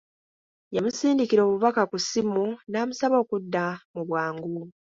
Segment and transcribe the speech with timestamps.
[0.75, 3.63] Yamusindikira obubaka ku ssimu n'amusaba okudda
[3.93, 4.57] mu bwangu.